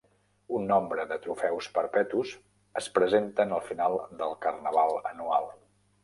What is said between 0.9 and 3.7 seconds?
de trofeus perpetus es presenten al